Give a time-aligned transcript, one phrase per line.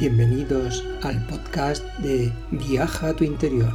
[0.00, 3.70] Bienvenidos al podcast de Viaja a tu interior.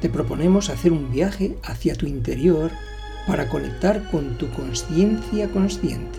[0.00, 2.70] Te proponemos hacer un viaje hacia tu interior
[3.26, 6.18] para conectar con tu conciencia consciente.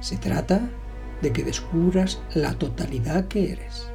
[0.00, 0.70] Se trata
[1.20, 3.90] de que descubras la totalidad que eres.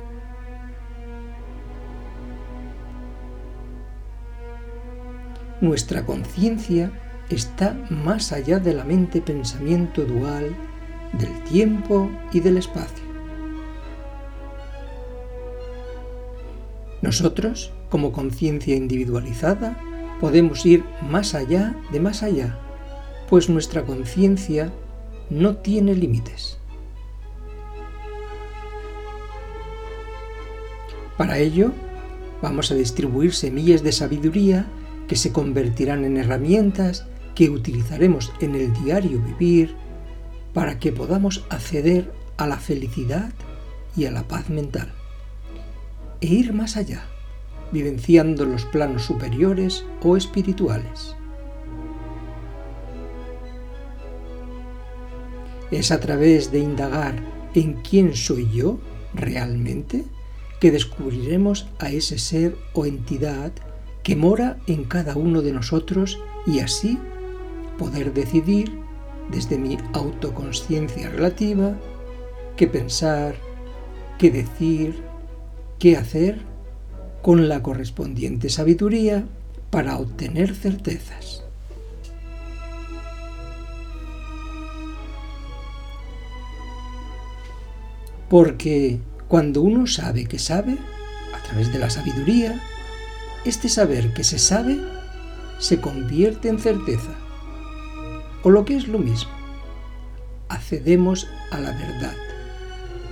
[5.59, 6.92] Nuestra conciencia
[7.31, 10.56] está más allá de la mente-pensamiento dual
[11.14, 13.03] del tiempo y del espacio.
[17.04, 19.78] Nosotros, como conciencia individualizada,
[20.22, 22.58] podemos ir más allá de más allá,
[23.30, 24.72] pues nuestra conciencia
[25.30, 26.60] no tiene límites.
[31.18, 31.73] Para ello,
[32.42, 34.66] vamos a distribuir semillas de sabiduría
[35.10, 39.76] que se convertirán en herramientas que utilizaremos en el diario vivir
[40.54, 43.34] para que podamos acceder a la felicidad
[43.98, 44.94] y a la paz mental
[46.24, 47.04] e ir más allá,
[47.74, 51.18] vivenciando los planos superiores o espirituales.
[55.70, 57.22] Es a través de indagar
[57.54, 58.80] en quién soy yo
[59.14, 60.06] realmente
[60.62, 63.52] que descubriremos a ese ser o entidad
[64.02, 66.98] que mora en cada uno de nosotros y así
[67.78, 68.72] poder decidir
[69.30, 71.76] desde mi autoconsciencia relativa
[72.56, 73.36] qué pensar,
[74.18, 75.12] qué decir,
[75.84, 76.38] qué hacer
[77.22, 79.26] con la correspondiente sabiduría
[79.70, 81.44] para obtener certezas.
[88.30, 90.77] Porque cuando uno sabe que sabe,
[91.36, 92.61] a través de la sabiduría,
[93.44, 94.80] este saber que se sabe
[95.60, 97.14] se convierte en certeza
[98.44, 99.33] o lo que es lo mismo,
[100.48, 102.15] accedemos a la verdad,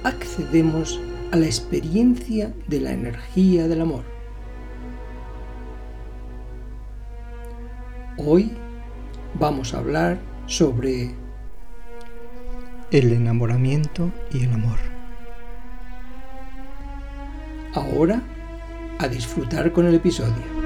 [0.05, 4.03] accedemos a la experiencia de la energía del amor.
[8.17, 8.51] Hoy
[9.39, 11.15] vamos a hablar sobre
[12.91, 14.77] el enamoramiento y el amor.
[17.73, 18.21] Ahora,
[18.99, 20.60] a disfrutar con el episodio.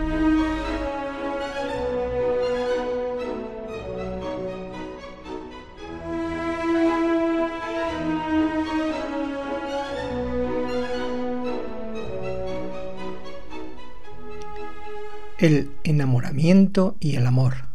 [15.45, 17.67] El enamoramiento y el amor.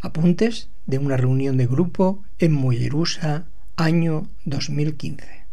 [0.00, 5.46] Apuntes de una reunión de grupo en Mollerusa, año 2015.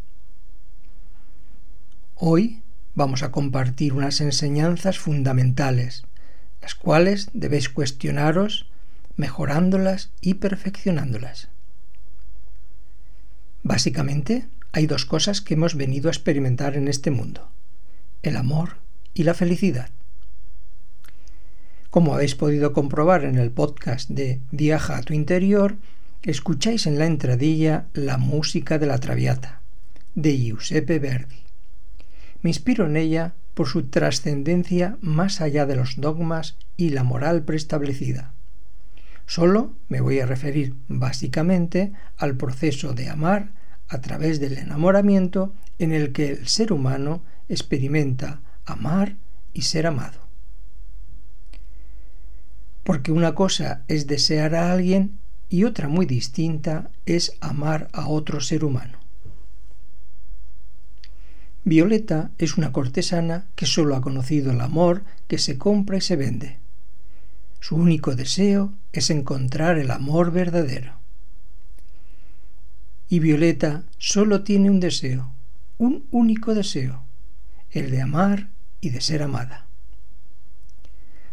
[2.14, 2.62] Hoy
[2.94, 6.03] vamos a compartir unas enseñanzas fundamentales,
[6.62, 8.70] las cuales debéis cuestionaros
[9.16, 11.50] mejorándolas y perfeccionándolas.
[13.64, 17.50] Básicamente, hay dos cosas que hemos venido a experimentar en este mundo,
[18.22, 18.78] el amor
[19.16, 19.90] y la felicidad.
[21.97, 25.78] Como habéis podido comprobar en el podcast de Viaja a tu interior,
[26.22, 29.62] escucháis en la entradilla la música de la Traviata,
[30.13, 31.41] de Giuseppe Verdi.
[32.44, 37.41] Me inspiro en ella por su trascendencia más allá de los dogmas y la moral
[37.46, 38.31] preestablecida.
[39.25, 43.53] Solo me voy a referir básicamente al proceso de amar
[43.88, 49.16] a través del enamoramiento en el que el ser humano experimenta amar
[49.52, 50.27] y ser amado
[52.88, 58.40] porque una cosa es desear a alguien y otra muy distinta es amar a otro
[58.40, 58.98] ser humano.
[61.66, 66.16] Violeta es una cortesana que solo ha conocido el amor que se compra y se
[66.16, 66.59] vende.
[67.59, 70.94] Su único deseo es encontrar el amor verdadero.
[73.09, 75.34] Y Violeta solo tiene un deseo,
[75.78, 77.03] un único deseo,
[77.70, 78.47] el de amar
[78.79, 79.66] y de ser amada.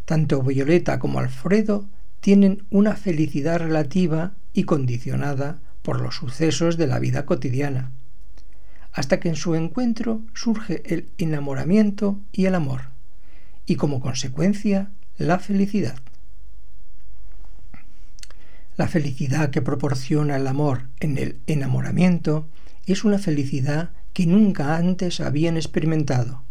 [0.05, 1.87] Tanto Violeta como Alfredo
[2.21, 7.91] tienen una felicidad relativa y condicionada por los sucesos de la vida cotidiana,
[8.93, 12.91] hasta que en su encuentro surge el enamoramiento y el amor,
[13.67, 15.99] y como consecuencia la felicidad.
[18.77, 22.49] La felicidad que proporciona el amor en el enamoramiento
[22.87, 26.43] es una felicidad que nunca antes habían experimentado.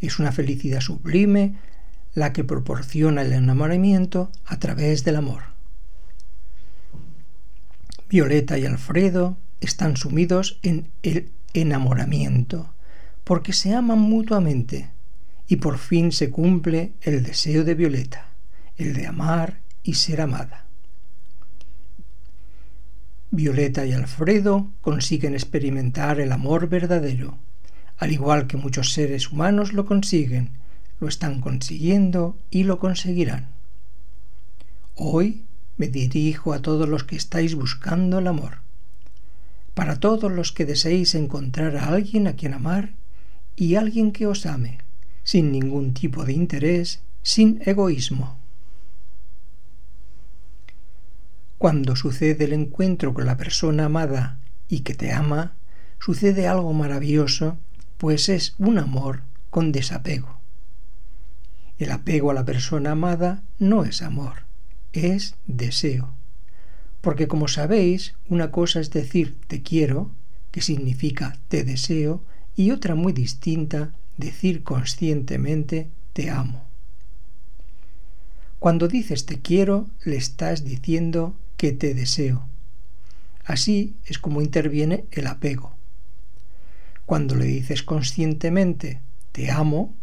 [0.00, 1.54] Es una felicidad sublime
[2.14, 5.42] la que proporciona el enamoramiento a través del amor.
[8.08, 12.72] Violeta y Alfredo están sumidos en el enamoramiento,
[13.24, 14.90] porque se aman mutuamente,
[15.46, 18.28] y por fin se cumple el deseo de Violeta,
[18.76, 20.66] el de amar y ser amada.
[23.30, 27.38] Violeta y Alfredo consiguen experimentar el amor verdadero,
[27.96, 30.59] al igual que muchos seres humanos lo consiguen,
[31.00, 33.48] lo están consiguiendo y lo conseguirán.
[34.94, 35.44] Hoy
[35.78, 38.58] me dirijo a todos los que estáis buscando el amor,
[39.74, 42.90] para todos los que deseéis encontrar a alguien a quien amar
[43.56, 44.78] y alguien que os ame,
[45.24, 48.36] sin ningún tipo de interés, sin egoísmo.
[51.56, 54.38] Cuando sucede el encuentro con la persona amada
[54.68, 55.54] y que te ama,
[55.98, 57.58] sucede algo maravilloso,
[57.98, 60.39] pues es un amor con desapego.
[61.80, 64.44] El apego a la persona amada no es amor,
[64.92, 66.12] es deseo.
[67.00, 70.10] Porque como sabéis, una cosa es decir te quiero,
[70.50, 72.22] que significa te deseo,
[72.54, 76.66] y otra muy distinta, decir conscientemente te amo.
[78.58, 82.46] Cuando dices te quiero, le estás diciendo que te deseo.
[83.42, 85.72] Así es como interviene el apego.
[87.06, 89.00] Cuando le dices conscientemente
[89.32, 89.94] te amo,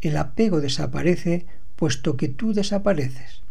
[0.00, 3.42] el apego desaparece puesto que tú desapareces.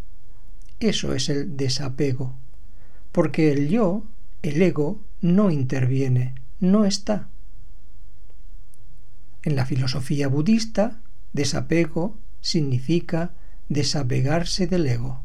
[0.79, 2.35] Eso es el desapego,
[3.11, 4.03] porque el yo,
[4.41, 7.27] el ego, no interviene, no está.
[9.43, 10.99] En la filosofía budista,
[11.33, 13.33] desapego significa
[13.67, 15.21] desapegarse del ego.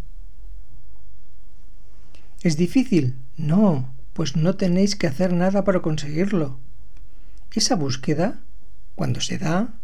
[2.43, 3.17] ¿Es difícil?
[3.37, 6.59] No, pues no tenéis que hacer nada para conseguirlo.
[7.53, 8.41] Esa búsqueda,
[8.95, 9.75] cuando se da,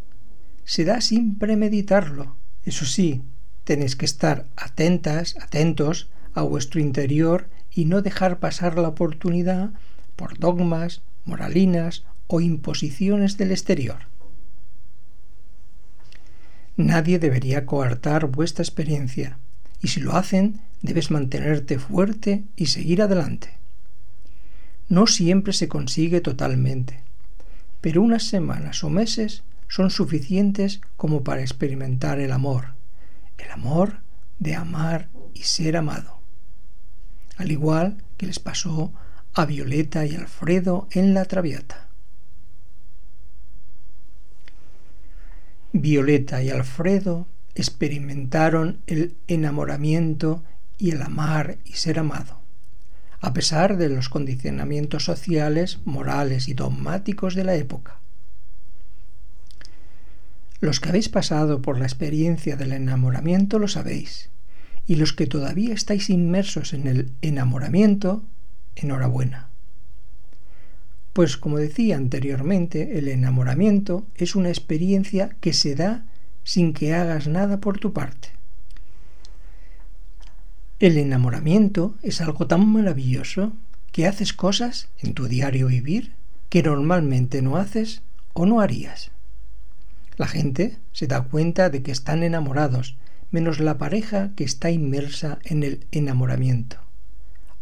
[0.71, 2.37] se da sin premeditarlo.
[2.65, 3.23] Eso sí,
[3.65, 9.73] tenéis que estar atentas, atentos a vuestro interior y no dejar pasar la oportunidad
[10.15, 14.07] por dogmas, moralinas o imposiciones del exterior.
[16.77, 19.39] Nadie debería coartar vuestra experiencia,
[19.83, 23.59] y si lo hacen, debes mantenerte fuerte y seguir adelante.
[24.89, 27.03] No siempre se consigue totalmente,
[27.81, 32.75] pero unas semanas o meses son suficientes como para experimentar el amor,
[33.39, 34.01] el amor
[34.41, 36.19] de amar y ser amado.
[37.37, 38.93] Al igual que les pasó
[39.33, 41.89] a Violeta y Alfredo en la Traviata.
[45.73, 50.43] Violeta y Alfredo experimentaron el enamoramiento
[50.79, 52.41] y el amar y ser amado,
[53.21, 58.01] a pesar de los condicionamientos sociales, morales y dogmáticos de la época.
[60.61, 64.29] Los que habéis pasado por la experiencia del enamoramiento lo sabéis,
[64.87, 68.25] y los que todavía estáis inmersos en el enamoramiento,
[68.77, 69.49] enhorabuena.
[71.15, 76.05] Pues como decía anteriormente, el enamoramiento es una experiencia que se da
[76.45, 78.29] sin que hagas nada por tu parte.
[80.79, 83.53] El enamoramiento es algo tan maravilloso
[83.93, 86.13] que haces cosas en tu diario vivir
[86.49, 88.03] que normalmente no haces
[88.33, 89.11] o no harías.
[90.21, 92.99] La gente se da cuenta de que están enamorados,
[93.31, 96.77] menos la pareja que está inmersa en el enamoramiento,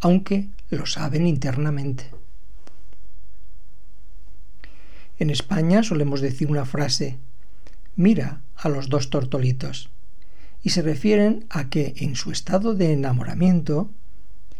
[0.01, 2.11] aunque lo saben internamente.
[5.19, 7.17] En España solemos decir una frase,
[7.95, 9.89] mira a los dos tortolitos
[10.61, 13.89] y se refieren a que en su estado de enamoramiento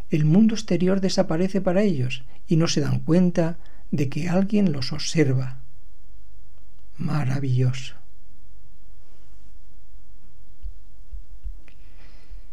[0.09, 3.57] el mundo exterior desaparece para ellos y no se dan cuenta
[3.91, 5.58] de que alguien los observa.
[6.99, 7.95] Maravilloso.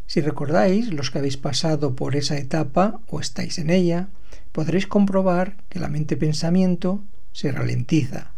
[0.06, 4.08] Si recordáis los que habéis pasado por esa etapa o estáis en ella,
[4.52, 8.30] podréis comprobar que la mente-pensamiento se ralentiza,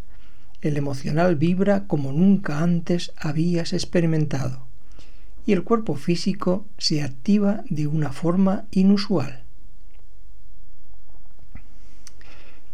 [0.61, 4.65] el emocional vibra como nunca antes habías experimentado
[5.45, 9.43] y el cuerpo físico se activa de una forma inusual.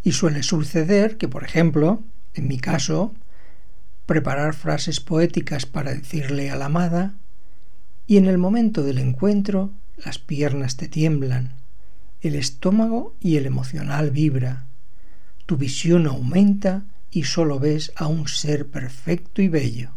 [0.03, 2.01] Y suele suceder que, por ejemplo,
[2.33, 3.13] en mi caso,
[4.05, 7.15] preparar frases poéticas para decirle a la amada
[8.07, 11.53] y en el momento del encuentro las piernas te tiemblan,
[12.21, 14.65] el estómago y el emocional vibra,
[15.45, 19.91] tu visión aumenta y solo ves a un ser perfecto y bello.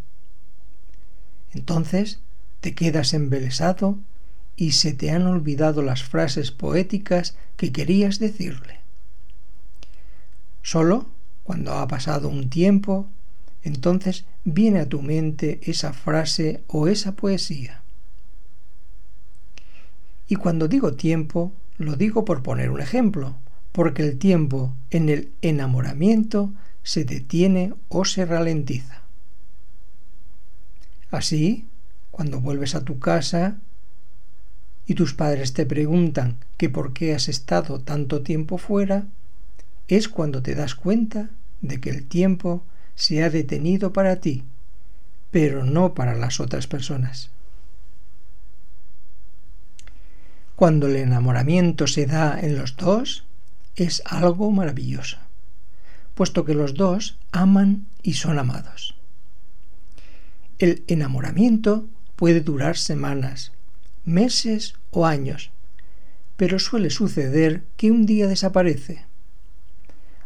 [1.53, 2.21] Entonces
[2.61, 3.99] te quedas embelesado
[4.57, 8.81] y se te han olvidado las frases poéticas que querías decirle.
[10.63, 11.07] Solo
[11.45, 13.09] cuando ha pasado un tiempo,
[13.63, 17.83] entonces viene a tu mente esa frase o esa poesía.
[20.29, 23.37] Y cuando digo tiempo, lo digo por poner un ejemplo,
[23.73, 29.03] porque el tiempo en el enamoramiento se detiene o se ralentiza.
[31.11, 31.67] Así,
[32.11, 33.59] cuando vuelves a tu casa
[34.87, 39.07] y tus padres te preguntan que por qué has estado tanto tiempo fuera,
[39.87, 41.31] es cuando te das cuenta
[41.63, 42.65] de que el tiempo
[42.99, 44.43] se ha detenido para ti,
[45.31, 47.31] pero no para las otras personas.
[50.57, 53.25] Cuando el enamoramiento se da en los dos,
[53.77, 55.19] es algo maravilloso,
[56.17, 58.97] puesto que los dos aman y son amados.
[60.59, 61.87] El enamoramiento
[62.17, 63.53] puede durar semanas,
[64.05, 65.53] meses o años,
[66.37, 69.08] pero suele suceder que un día desaparece.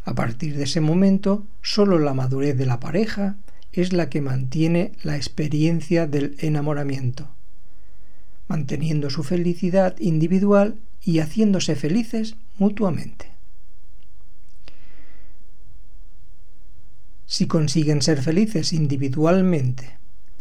[0.05, 3.37] A partir de ese momento, solo la madurez de la pareja
[3.73, 7.29] es la que mantiene la experiencia del enamoramiento,
[8.49, 13.31] manteniendo su felicidad individual y haciéndose felices mutuamente.
[17.27, 19.97] Si consiguen ser felices individualmente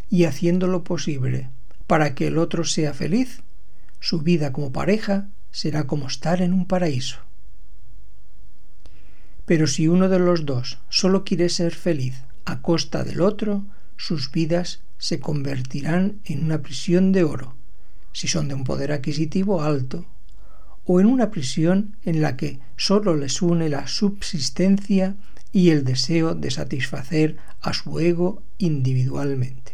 [0.10, 1.50] y haciendo lo posible
[1.88, 3.44] para que el otro sea feliz,
[4.01, 7.20] su vida como pareja será como estar en un paraíso.
[9.46, 13.66] Pero si uno de los dos solo quiere ser feliz a costa del otro,
[13.98, 17.56] sus vidas se convertirán en una prisión de oro,
[18.14, 20.06] si son de un poder adquisitivo alto,
[20.86, 25.16] o en una prisión en la que solo les une la subsistencia
[25.52, 29.74] y el deseo de satisfacer a su ego individualmente.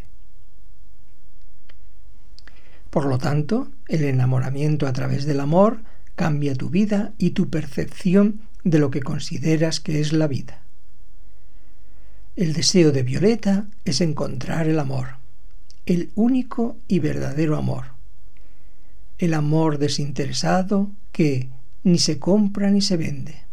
[2.89, 5.81] Por lo tanto, el enamoramiento a través del amor
[6.15, 10.61] cambia tu vida y tu percepción de lo que consideras que es la vida.
[12.35, 15.15] El deseo de Violeta es encontrar el amor,
[15.85, 17.85] el único y verdadero amor.
[19.17, 21.49] El amor desinteresado que
[21.83, 23.43] ni se compra ni se vende.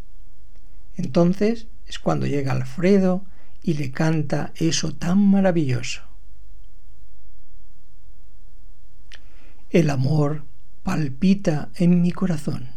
[0.96, 3.24] Entonces es cuando llega Alfredo
[3.62, 6.02] y le canta eso tan maravilloso.
[9.70, 10.42] El amor
[10.82, 12.73] palpita en mi corazón.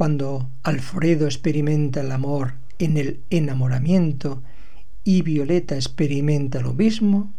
[0.00, 4.42] Cuando Alfredo experimenta el amor en el enamoramiento
[5.04, 7.34] y Violeta experimenta lo mismo,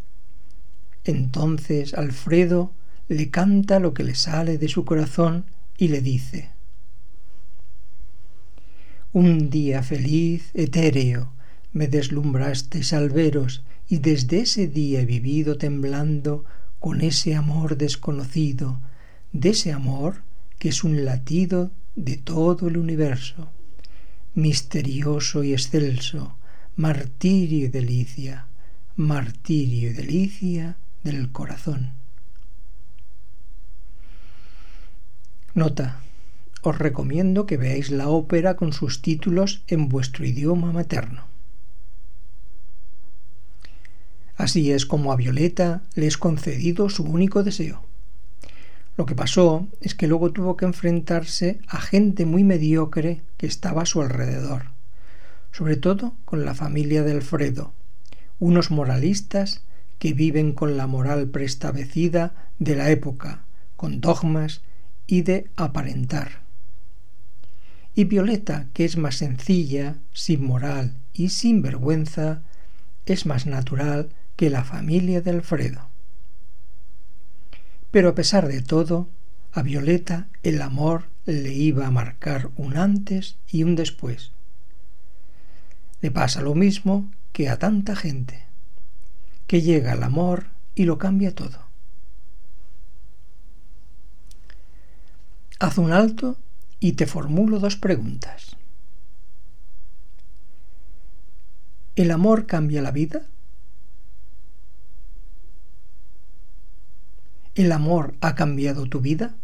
[1.03, 2.71] entonces Alfredo
[3.07, 6.51] le canta lo que le sale de su corazón y le dice,
[9.11, 11.33] Un día feliz, etéreo,
[11.73, 16.45] me deslumbraste al veros y desde ese día he vivido temblando
[16.79, 18.79] con ese amor desconocido,
[19.33, 20.21] de ese amor
[20.59, 23.49] que es un latido de todo el universo,
[24.33, 26.37] misterioso y excelso,
[26.75, 28.47] martirio y delicia,
[28.95, 31.91] martirio y delicia del corazón.
[35.53, 36.01] Nota.
[36.63, 41.25] Os recomiendo que veáis la ópera con sus títulos en vuestro idioma materno.
[44.37, 47.83] Así es como a Violeta le es concedido su único deseo.
[48.97, 53.83] Lo que pasó es que luego tuvo que enfrentarse a gente muy mediocre que estaba
[53.83, 54.65] a su alrededor,
[55.51, 57.73] sobre todo con la familia de Alfredo,
[58.39, 59.63] unos moralistas
[59.97, 63.43] que viven con la moral preestablecida de la época,
[63.77, 64.61] con dogmas
[65.07, 66.41] y de aparentar.
[67.93, 72.41] Y Violeta, que es más sencilla, sin moral y sin vergüenza,
[73.05, 75.90] es más natural que la familia de Alfredo.
[77.91, 79.09] Pero a pesar de todo,
[79.51, 84.31] a Violeta el amor le iba a marcar un antes y un después.
[85.99, 88.45] Le pasa lo mismo que a tanta gente,
[89.45, 91.67] que llega el amor y lo cambia todo.
[95.59, 96.37] Haz un alto
[96.79, 98.55] y te formulo dos preguntas.
[101.95, 103.27] ¿El amor cambia la vida?
[107.55, 109.35] ¿El amor ha cambiado tu vida?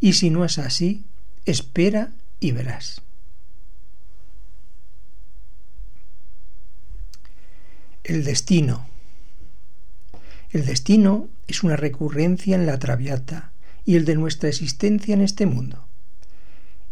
[0.00, 1.04] Y si no es así,
[1.44, 3.02] espera y verás.
[8.04, 8.86] El destino.
[10.50, 13.52] El destino es una recurrencia en la Traviata
[13.84, 15.86] y el de nuestra existencia en este mundo.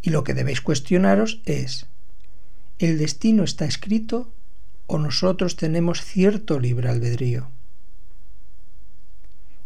[0.03, 1.87] Y lo que debéis cuestionaros es,
[2.79, 4.34] ¿el destino está escrito
[4.87, 7.49] o nosotros tenemos cierto libre albedrío.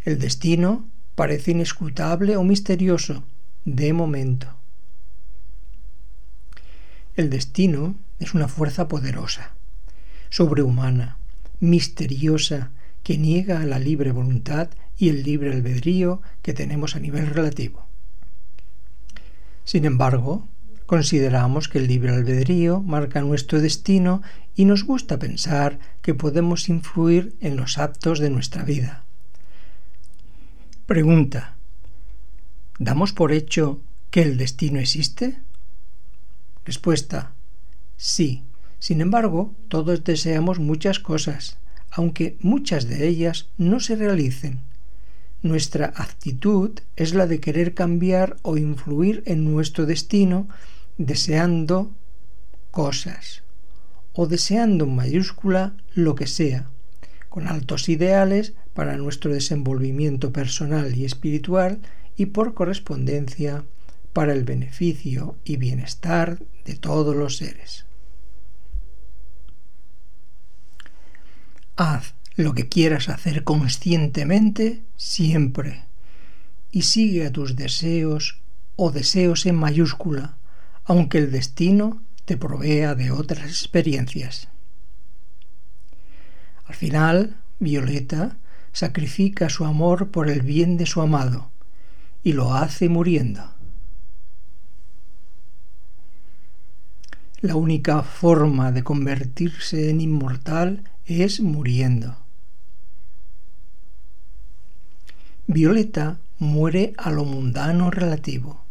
[0.05, 3.25] El destino parece inescrutable o misterioso,
[3.65, 4.55] de momento.
[7.17, 9.55] El destino es una fuerza poderosa,
[10.31, 11.19] sobrehumana,
[11.61, 12.71] misteriosa,
[13.03, 17.87] que niega a la libre voluntad y el libre albedrío que tenemos a nivel relativo.
[19.65, 20.47] Sin embargo,
[20.89, 24.23] Consideramos que el libre albedrío marca nuestro destino
[24.57, 29.05] y nos gusta pensar que podemos influir en los actos de nuestra vida.
[30.87, 31.57] Pregunta.
[32.79, 35.39] ¿Damos por hecho que el destino existe?
[36.65, 37.33] Respuesta.
[37.99, 38.45] Sí.
[38.79, 41.59] Sin embargo, todos deseamos muchas cosas,
[41.91, 44.61] aunque muchas de ellas no se realicen.
[45.43, 50.49] Nuestra actitud es la de querer cambiar o influir en nuestro destino
[50.99, 51.95] deseando
[52.71, 53.43] cosas
[54.13, 56.69] o deseando en mayúscula lo que sea,
[57.29, 61.81] con altos ideales para nuestro desenvolvimiento personal y espiritual
[62.17, 63.65] y por correspondencia
[64.13, 67.87] para el beneficio y bienestar de todos los seres.
[71.77, 75.85] Haz lo que quieras hacer conscientemente siempre
[76.73, 78.41] y sigue a tus deseos
[78.75, 80.38] o deseos en mayúscula,
[80.89, 84.49] aunque el destino te provea de otras experiencias.
[86.65, 88.39] Al final, Violeta
[88.73, 91.51] sacrifica su amor por el bien de su amado
[92.25, 93.53] y lo hace muriendo.
[97.43, 102.17] La única forma de convertirse en inmortal es muriendo.
[105.47, 108.65] Violeta muere a lo mundano relativo,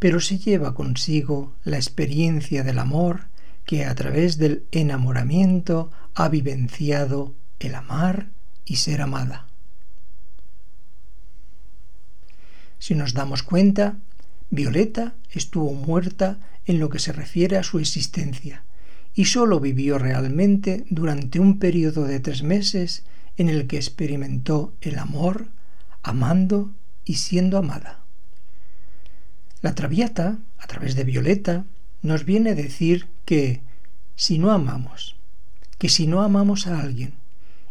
[0.00, 3.28] pero se lleva consigo la experiencia del amor
[3.64, 8.30] que a través del enamoramiento ha vivenciado el amar
[8.64, 9.46] y ser amada.
[12.78, 13.98] Si nos damos cuenta,
[14.48, 18.64] Violeta estuvo muerta en lo que se refiere a su existencia
[19.14, 23.04] y sólo vivió realmente durante un periodo de tres meses
[23.36, 25.48] en el que experimentó el amor,
[26.02, 26.72] amando
[27.04, 27.99] y siendo amada.
[29.62, 31.66] La Traviata, a través de Violeta,
[32.02, 33.60] nos viene a decir que
[34.16, 35.16] si no amamos,
[35.78, 37.14] que si no amamos a alguien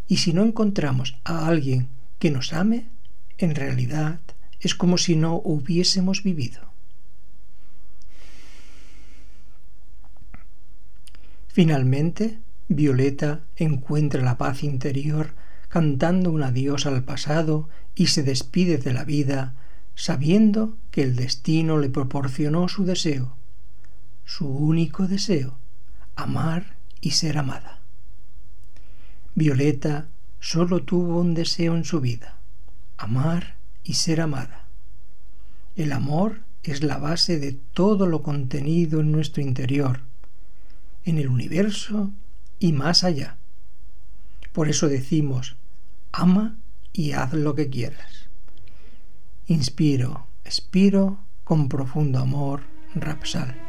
[0.07, 1.87] y si no encontramos a alguien
[2.19, 2.89] que nos ame,
[3.37, 4.19] en realidad
[4.59, 6.69] es como si no hubiésemos vivido.
[11.47, 15.33] Finalmente, Violeta encuentra la paz interior
[15.69, 19.55] cantando un adiós al pasado y se despide de la vida
[19.99, 23.35] sabiendo que el destino le proporcionó su deseo,
[24.23, 25.57] su único deseo,
[26.15, 27.81] amar y ser amada.
[29.35, 30.07] Violeta
[30.39, 32.37] solo tuvo un deseo en su vida,
[32.97, 34.67] amar y ser amada.
[35.75, 39.99] El amor es la base de todo lo contenido en nuestro interior,
[41.03, 42.13] en el universo
[42.57, 43.35] y más allá.
[44.53, 45.57] Por eso decimos,
[46.13, 46.55] ama
[46.93, 48.28] y haz lo que quieras.
[49.49, 52.61] Inspiro, expiro con profundo amor,
[52.93, 53.68] Rapsal.